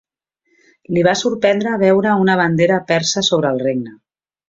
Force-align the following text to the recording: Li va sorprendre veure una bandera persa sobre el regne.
Li 0.95 1.03
va 1.09 1.13
sorprendre 1.19 1.75
veure 1.83 2.17
una 2.25 2.41
bandera 2.43 2.83
persa 2.93 3.27
sobre 3.33 3.53
el 3.57 3.65
regne. 3.71 3.97